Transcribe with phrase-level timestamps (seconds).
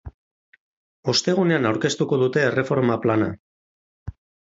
[1.11, 3.29] Ostegunean aurkeztuko dute erreforma plana.